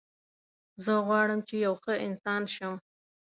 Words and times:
زه 0.83 0.93
غواړم 1.07 1.39
چې 1.47 1.55
یو 1.65 1.73
ښه 1.83 1.93
انسان 2.07 2.41
شم 2.55 2.73